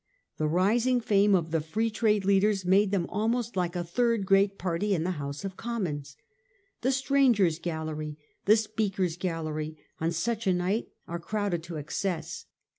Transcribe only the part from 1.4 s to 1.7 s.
the